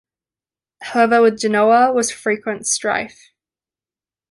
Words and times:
However, 0.81 1.21
with 1.21 1.37
Genoa 1.37 1.93
was 1.93 2.09
frequent 2.09 2.65
strife. 2.65 3.29